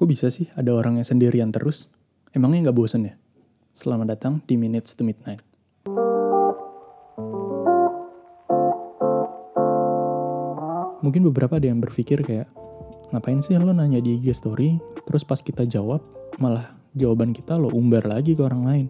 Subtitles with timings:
[0.00, 1.84] Kok bisa sih ada orang yang sendirian terus?
[2.32, 3.20] Emangnya nggak bosen ya?
[3.76, 5.44] Selamat datang di Minutes to Midnight.
[11.04, 12.48] Mungkin beberapa ada yang berpikir kayak,
[13.12, 16.00] ngapain sih lo nanya di IG story, terus pas kita jawab,
[16.40, 18.86] malah jawaban kita lo umbar lagi ke orang lain.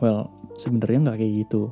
[0.00, 1.68] Well, sebenarnya nggak kayak gitu.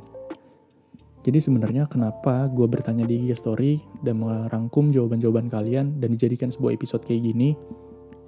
[1.24, 6.76] Jadi sebenarnya kenapa gue bertanya di IG story dan merangkum jawaban-jawaban kalian dan dijadikan sebuah
[6.76, 7.56] episode kayak gini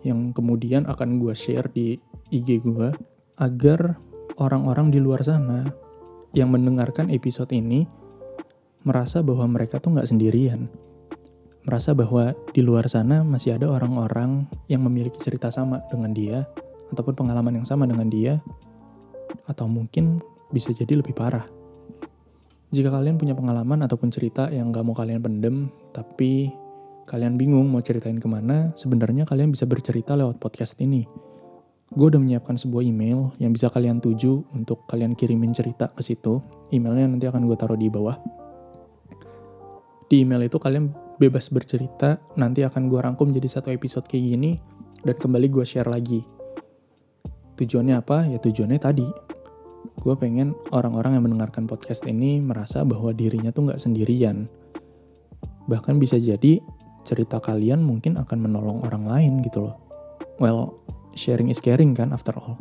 [0.05, 1.97] yang kemudian akan gue share di
[2.29, 2.93] IG gue
[3.41, 3.97] agar
[4.37, 5.67] orang-orang di luar sana
[6.37, 7.89] yang mendengarkan episode ini
[8.85, 10.69] merasa bahwa mereka tuh nggak sendirian.
[11.65, 16.45] Merasa bahwa di luar sana masih ada orang-orang yang memiliki cerita sama dengan dia
[16.93, 18.45] ataupun pengalaman yang sama dengan dia
[19.49, 20.21] atau mungkin
[20.53, 21.49] bisa jadi lebih parah.
[22.75, 26.51] Jika kalian punya pengalaman ataupun cerita yang gak mau kalian pendem, tapi
[27.05, 31.05] kalian bingung mau ceritain ke mana, sebenarnya kalian bisa bercerita lewat podcast ini.
[31.95, 36.43] Gue udah menyiapkan sebuah email yang bisa kalian tuju untuk kalian kirimin cerita ke situ.
[36.75, 38.19] Emailnya nanti akan gue taruh di bawah.
[40.11, 44.59] Di email itu kalian bebas bercerita, nanti akan gue rangkum jadi satu episode kayak gini,
[45.07, 46.25] dan kembali gue share lagi.
[47.55, 48.27] Tujuannya apa?
[48.27, 49.07] Ya tujuannya tadi,
[49.95, 54.51] gue pengen orang-orang yang mendengarkan podcast ini merasa bahwa dirinya tuh nggak sendirian.
[55.71, 56.59] Bahkan bisa jadi
[57.05, 59.77] cerita kalian mungkin akan menolong orang lain gitu loh.
[60.41, 60.75] Well,
[61.15, 62.59] sharing is caring kan after all.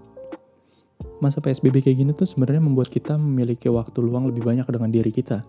[1.24, 5.10] Masa PSBB kayak gini tuh sebenarnya membuat kita memiliki waktu luang lebih banyak dengan diri
[5.10, 5.42] kita.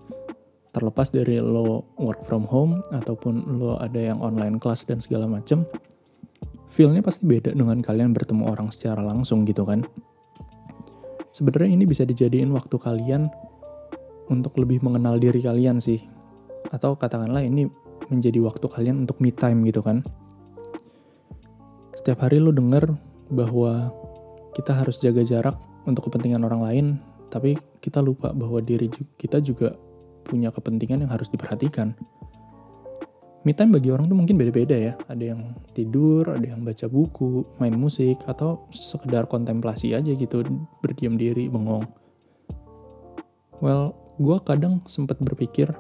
[0.71, 5.67] Terlepas dari lo work from home ataupun lo ada yang online class dan segala macem,
[6.71, 9.87] feelnya pasti beda dengan kalian bertemu orang secara langsung gitu kan.
[11.35, 13.27] Sebenarnya ini bisa dijadiin waktu kalian
[14.31, 16.03] untuk lebih mengenal diri kalian sih.
[16.71, 17.67] Atau katakanlah ini
[18.19, 20.07] menjadi waktu kalian untuk me time gitu kan.
[21.99, 22.95] Setiap hari lo denger
[23.33, 23.91] bahwa
[24.55, 26.87] kita harus jaga jarak untuk kepentingan orang lain,
[27.29, 28.87] tapi kita lupa bahwa diri
[29.19, 29.75] kita juga
[30.25, 31.93] punya kepentingan yang harus diperhatikan
[33.45, 34.93] me time bagi orang tuh mungkin beda-beda ya.
[35.07, 40.43] Ada yang tidur, ada yang baca buku, main musik, atau sekedar kontemplasi aja gitu,
[40.81, 41.85] berdiam diri, bengong.
[43.61, 45.71] Well, gue kadang sempat berpikir,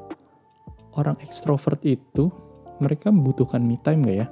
[0.94, 2.30] orang ekstrovert itu,
[2.82, 4.28] mereka membutuhkan me time gak ya?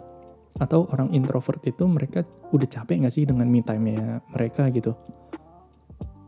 [0.61, 4.93] Atau orang introvert itu mereka udah capek gak sih dengan me time-nya mereka gitu?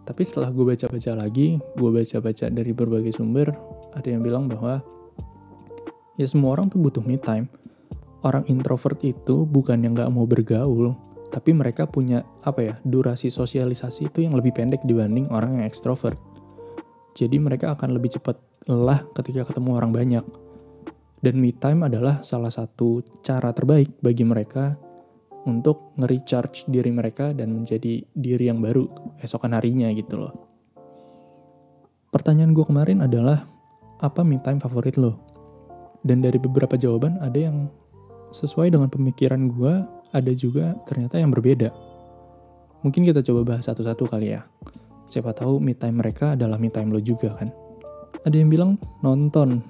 [0.05, 3.53] Tapi setelah gue baca-baca lagi, gue baca-baca dari berbagai sumber,
[3.97, 4.85] ada yang bilang bahwa
[6.21, 7.49] ya semua orang tuh butuh me time.
[8.25, 10.97] Orang introvert itu bukan yang gak mau bergaul,
[11.29, 16.17] tapi mereka punya apa ya durasi sosialisasi itu yang lebih pendek dibanding orang yang ekstrovert.
[17.15, 18.39] Jadi mereka akan lebih cepat
[18.69, 20.25] lelah ketika ketemu orang banyak.
[21.25, 24.77] Dan me time adalah salah satu cara terbaik bagi mereka
[25.49, 28.85] untuk nge-recharge diri mereka dan menjadi diri yang baru
[29.25, 30.33] esokan harinya gitu loh.
[32.13, 33.49] Pertanyaan gue kemarin adalah,
[34.05, 35.35] apa me time favorit lo?
[36.05, 37.73] dan dari beberapa jawaban ada yang
[38.31, 39.75] sesuai dengan pemikiran gue,
[40.13, 41.73] ada juga ternyata yang berbeda.
[42.85, 44.45] Mungkin kita coba bahas satu-satu kali ya.
[45.09, 47.49] Siapa tahu me time mereka adalah me time lo juga kan.
[48.25, 49.61] Ada yang bilang nonton,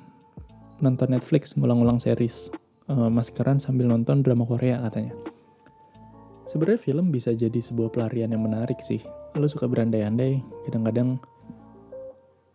[0.78, 2.54] nonton Netflix ngulang-ulang series,
[2.87, 5.10] uh, maskeran sambil nonton drama Korea katanya.
[6.47, 9.03] Sebenarnya film bisa jadi sebuah pelarian yang menarik sih.
[9.34, 10.38] Lo suka berandai-andai,
[10.70, 11.19] kadang-kadang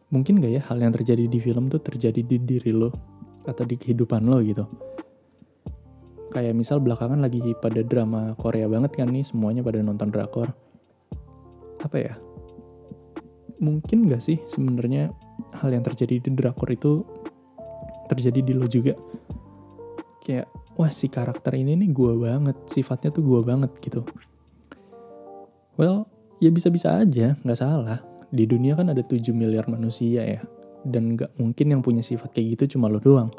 [0.08, 2.96] mungkin gak ya hal yang terjadi di film tuh terjadi di diri lo
[3.44, 4.64] atau di kehidupan lo gitu.
[6.32, 10.48] Kayak misal belakangan lagi pada drama Korea banget kan nih semuanya pada nonton drakor.
[11.84, 12.16] Apa ya?
[13.60, 15.12] Mungkin gak sih sebenarnya
[15.56, 17.04] hal yang terjadi di drakor itu
[18.10, 18.98] terjadi di lo juga
[20.26, 24.02] kayak wah si karakter ini nih gue banget sifatnya tuh gue banget gitu
[25.78, 30.42] well ya bisa-bisa aja nggak salah di dunia kan ada 7 miliar manusia ya
[30.88, 33.32] dan gak mungkin yang punya sifat kayak gitu cuma lo doang.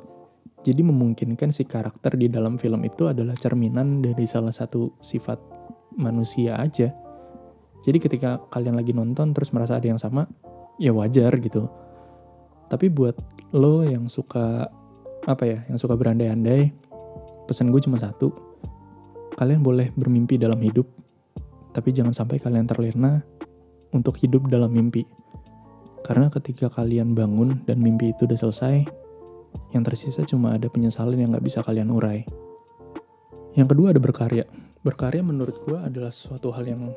[0.60, 5.40] Jadi memungkinkan si karakter di dalam film itu adalah cerminan dari salah satu sifat
[5.96, 6.92] manusia aja.
[7.80, 10.28] Jadi ketika kalian lagi nonton terus merasa ada yang sama,
[10.76, 11.64] ya wajar gitu.
[12.70, 13.18] Tapi buat
[13.50, 14.70] lo yang suka
[15.26, 16.70] apa ya, yang suka berandai-andai,
[17.50, 18.30] pesan gue cuma satu.
[19.34, 20.86] Kalian boleh bermimpi dalam hidup,
[21.74, 23.26] tapi jangan sampai kalian terlena
[23.90, 25.02] untuk hidup dalam mimpi.
[26.06, 28.86] Karena ketika kalian bangun dan mimpi itu udah selesai,
[29.74, 32.22] yang tersisa cuma ada penyesalan yang gak bisa kalian urai.
[33.58, 34.44] Yang kedua ada berkarya.
[34.86, 36.94] Berkarya menurut gue adalah suatu hal yang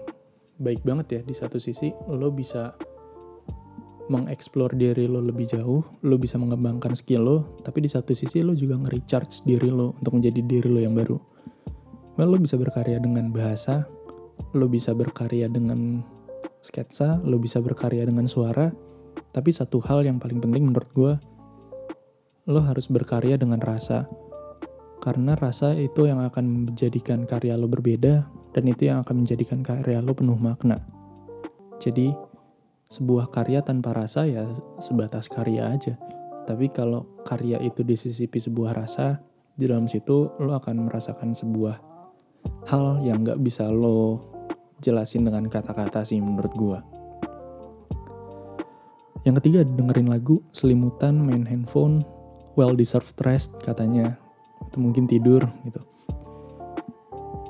[0.61, 1.21] baik banget ya.
[1.25, 2.77] Di satu sisi lo bisa
[4.13, 8.53] mengeksplor diri lo lebih jauh, lo bisa mengembangkan skill lo, tapi di satu sisi lo
[8.53, 11.17] juga nge-recharge diri lo untuk menjadi diri lo yang baru.
[12.13, 13.89] well lo bisa berkarya dengan bahasa
[14.53, 16.05] lo bisa berkarya dengan
[16.61, 18.69] sketsa lo bisa berkarya dengan suara
[19.33, 21.13] tapi satu hal yang paling penting menurut gue
[22.53, 24.05] lo harus berkarya dengan rasa
[25.01, 28.23] karena rasa itu yang akan menjadikan karya lo berbeda
[28.53, 30.79] dan itu yang akan menjadikan karya lo penuh makna.
[31.83, 32.15] Jadi,
[32.93, 34.45] sebuah karya tanpa rasa ya
[34.77, 35.97] sebatas karya aja.
[36.45, 39.17] Tapi kalau karya itu disisipi sebuah rasa,
[39.57, 41.81] di dalam situ lo akan merasakan sebuah
[42.69, 44.21] hal yang gak bisa lo
[44.83, 46.79] jelasin dengan kata-kata sih menurut gua.
[49.23, 52.03] Yang ketiga dengerin lagu, selimutan, main handphone,
[52.59, 54.19] well deserved rest katanya
[54.69, 55.81] atau mungkin tidur gitu.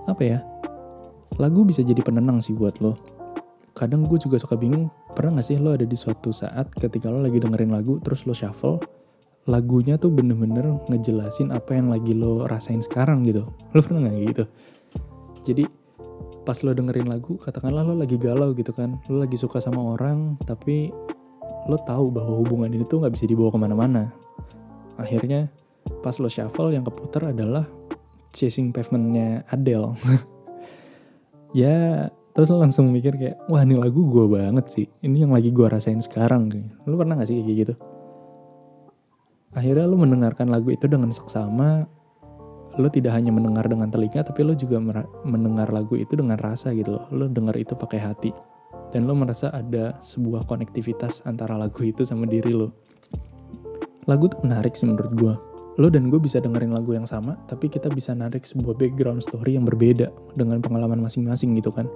[0.05, 0.39] Apa ya?
[1.41, 2.93] Lagu bisa jadi penenang sih buat lo.
[3.73, 7.25] Kadang gue juga suka bingung, pernah gak sih lo ada di suatu saat ketika lo
[7.25, 8.77] lagi dengerin lagu terus lo shuffle,
[9.49, 13.49] lagunya tuh bener-bener ngejelasin apa yang lagi lo rasain sekarang gitu.
[13.73, 14.45] Lo pernah gak gitu?
[15.43, 15.63] Jadi
[16.45, 20.37] pas lo dengerin lagu, katakanlah lo lagi galau gitu kan, lo lagi suka sama orang,
[20.45, 20.93] tapi
[21.65, 24.13] lo tahu bahwa hubungan ini tuh gak bisa dibawa ke mana-mana.
[25.01, 25.49] Akhirnya
[26.05, 27.65] pas lo shuffle yang keputar adalah
[28.33, 29.97] Chasing Pavementnya Adele.
[31.57, 34.85] ya terus lo langsung mikir kayak wah ini lagu gue banget sih.
[35.05, 36.49] Ini yang lagi gue rasain sekarang
[36.89, 37.73] lo pernah gak sih kayak gitu?
[39.53, 41.85] Akhirnya lo mendengarkan lagu itu dengan seksama
[42.73, 44.81] lo tidak hanya mendengar dengan telinga tapi lo juga
[45.21, 47.05] mendengar lagu itu dengan rasa gitu loh.
[47.13, 48.33] Lo dengar itu pakai hati.
[48.89, 52.73] Dan lo merasa ada sebuah konektivitas antara lagu itu sama diri lo
[54.03, 55.35] lagu tuh menarik sih menurut gue
[55.81, 59.57] lo dan gue bisa dengerin lagu yang sama, tapi kita bisa narik sebuah background story
[59.57, 61.89] yang berbeda dengan pengalaman masing-masing gitu kan.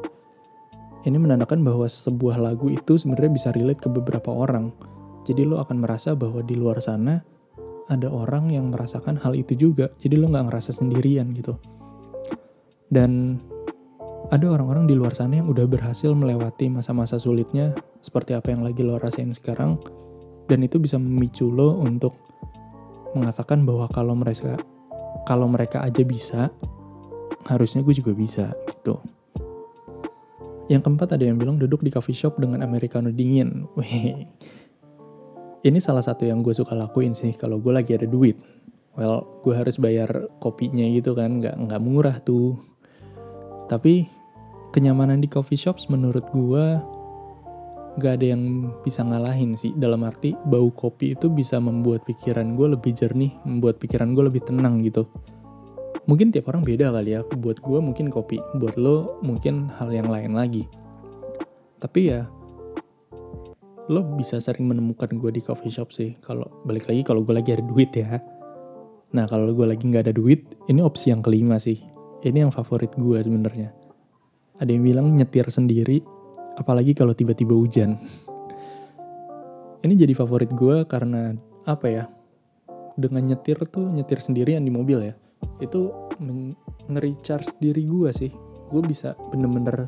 [1.06, 4.74] Ini menandakan bahwa sebuah lagu itu sebenarnya bisa relate ke beberapa orang.
[5.28, 7.22] Jadi lo akan merasa bahwa di luar sana
[7.88, 9.92] ada orang yang merasakan hal itu juga.
[10.00, 11.56] Jadi lo nggak ngerasa sendirian gitu.
[12.88, 13.40] Dan
[14.28, 18.84] ada orang-orang di luar sana yang udah berhasil melewati masa-masa sulitnya seperti apa yang lagi
[18.84, 19.80] lo rasain sekarang.
[20.48, 22.16] Dan itu bisa memicu lo untuk
[23.16, 24.60] mengatakan bahwa kalau mereka
[25.28, 26.52] kalau mereka aja bisa,
[27.48, 29.00] harusnya gue juga bisa gitu.
[30.68, 33.68] Yang keempat ada yang bilang duduk di coffee shop dengan americano dingin.
[33.80, 34.28] Wih.
[35.64, 38.36] Ini salah satu yang gue suka lakuin sih kalau gue lagi ada duit.
[38.98, 40.10] Well, gue harus bayar
[40.42, 42.58] kopinya gitu kan, nggak nggak murah tuh.
[43.70, 44.08] Tapi
[44.76, 46.66] kenyamanan di coffee shops menurut gue
[47.98, 52.78] gak ada yang bisa ngalahin sih dalam arti bau kopi itu bisa membuat pikiran gue
[52.78, 55.10] lebih jernih membuat pikiran gue lebih tenang gitu
[56.08, 60.08] mungkin tiap orang beda kali ya buat gue mungkin kopi buat lo mungkin hal yang
[60.08, 60.64] lain lagi
[61.78, 62.26] tapi ya
[63.88, 67.54] lo bisa sering menemukan gue di coffee shop sih kalau balik lagi kalau gue lagi
[67.54, 68.20] ada duit ya
[69.12, 71.80] nah kalau gue lagi nggak ada duit ini opsi yang kelima sih
[72.24, 73.72] ini yang favorit gue sebenarnya
[74.58, 76.02] ada yang bilang nyetir sendiri
[76.58, 78.02] apalagi kalau tiba-tiba hujan.
[79.86, 81.38] Ini jadi favorit gue karena
[81.70, 82.04] apa ya?
[82.98, 85.16] Dengan nyetir tuh nyetir sendirian di mobil ya.
[85.64, 86.12] Itu
[86.90, 88.32] nge-recharge diri gue sih.
[88.68, 89.88] Gue bisa bener-bener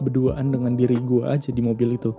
[0.00, 2.12] berduaan dengan diri gue aja di mobil itu.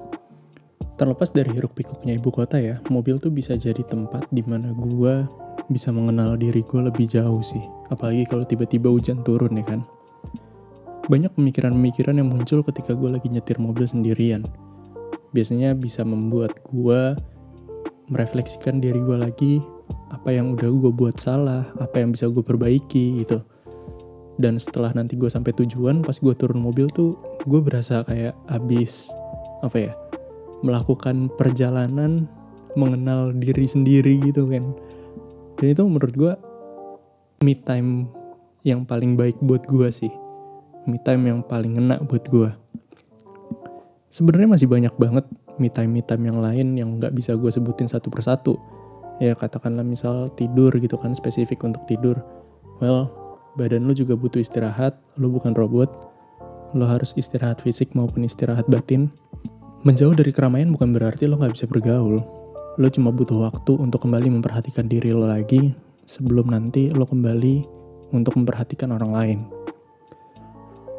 [0.98, 5.30] Terlepas dari hiruk pikuknya ibu kota ya, mobil tuh bisa jadi tempat di mana gue
[5.70, 7.62] bisa mengenal diri gue lebih jauh sih.
[7.94, 9.86] Apalagi kalau tiba-tiba hujan turun ya kan
[11.08, 14.44] banyak pemikiran-pemikiran yang muncul ketika gue lagi nyetir mobil sendirian.
[15.32, 17.16] Biasanya bisa membuat gue
[18.12, 19.54] merefleksikan diri gue lagi,
[20.14, 23.44] apa yang udah gue buat salah, apa yang bisa gue perbaiki gitu.
[24.38, 27.18] Dan setelah nanti gue sampai tujuan, pas gue turun mobil tuh,
[27.50, 29.10] gue berasa kayak abis,
[29.66, 29.94] apa ya,
[30.62, 32.30] melakukan perjalanan
[32.78, 34.78] mengenal diri sendiri gitu kan.
[35.58, 36.34] Dan itu menurut gue,
[37.42, 38.06] me time
[38.62, 40.14] yang paling baik buat gue sih
[40.88, 42.50] me time yang paling ngena buat gue.
[44.08, 45.28] Sebenarnya masih banyak banget
[45.60, 48.56] me time me time yang lain yang nggak bisa gue sebutin satu persatu.
[49.18, 52.22] Ya katakanlah misal tidur gitu kan spesifik untuk tidur.
[52.78, 53.10] Well,
[53.58, 55.90] badan lu juga butuh istirahat, lu bukan robot.
[56.78, 59.10] Lo harus istirahat fisik maupun istirahat batin.
[59.82, 62.22] Menjauh dari keramaian bukan berarti lo nggak bisa bergaul.
[62.78, 65.74] Lo cuma butuh waktu untuk kembali memperhatikan diri lo lagi
[66.06, 67.66] sebelum nanti lo kembali
[68.14, 69.40] untuk memperhatikan orang lain.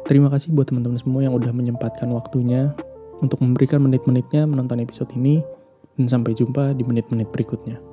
[0.09, 2.73] Terima kasih buat teman-teman semua yang udah menyempatkan waktunya
[3.23, 5.39] untuk memberikan menit-menitnya menonton episode ini.
[5.99, 7.88] Dan sampai jumpa di menit-menit berikutnya.